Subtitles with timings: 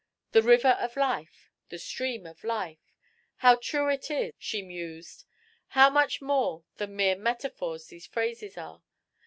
[0.31, 1.51] 'The river of life!
[1.69, 2.91] The stream of life!
[3.35, 5.25] How true it is!' she mused.
[5.67, 8.81] 'How much more than mere metaphors these phrases are!